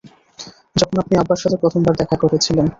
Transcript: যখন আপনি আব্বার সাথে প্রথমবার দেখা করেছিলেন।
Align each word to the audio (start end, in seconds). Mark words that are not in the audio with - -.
যখন 0.75 0.97
আপনি 0.99 1.13
আব্বার 1.17 1.41
সাথে 1.41 1.57
প্রথমবার 1.61 1.93
দেখা 2.01 2.15
করেছিলেন। 2.23 2.67